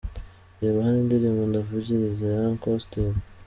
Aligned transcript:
Reba 0.59 0.77
hano 0.85 0.97
indirimbo 1.03 1.41
Ndavugiriza 1.49 2.25
ya 2.33 2.41
Uncle 2.47 2.71
Austin:. 2.75 3.13